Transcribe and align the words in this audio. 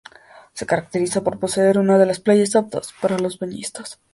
Se 0.55 0.65
caracteriza 0.65 1.21
por 1.23 1.37
poseer 1.37 1.77
una 1.77 1.99
de 1.99 2.07
las 2.07 2.19
playas 2.19 2.55
aptas 2.55 2.91
para 3.03 3.19
los 3.19 3.37
bañistas. 3.37 3.99